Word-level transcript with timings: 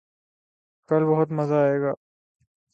کل 0.89 1.01
بہت 1.05 1.29
مزہ 1.31 1.53
آئے 1.55 1.77
گا 1.81 1.93